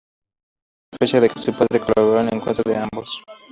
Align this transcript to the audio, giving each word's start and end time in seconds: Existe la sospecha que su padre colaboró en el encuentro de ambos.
Existe 0.99 1.21
la 1.21 1.27
sospecha 1.27 1.33
que 1.35 1.39
su 1.39 1.53
padre 1.53 1.79
colaboró 1.85 2.21
en 2.21 2.29
el 2.29 2.33
encuentro 2.33 2.63
de 2.65 2.75
ambos. 2.75 3.23